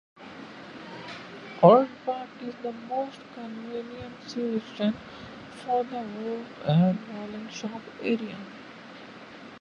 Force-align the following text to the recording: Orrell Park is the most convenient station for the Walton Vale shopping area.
Orrell 1.61 1.87
Park 2.07 2.27
is 2.41 2.55
the 2.63 2.71
most 2.71 3.19
convenient 3.35 4.23
station 4.27 4.93
for 5.63 5.83
the 5.83 5.97
Walton 6.17 6.97
Vale 6.97 7.49
shopping 7.51 7.83
area. 8.01 8.37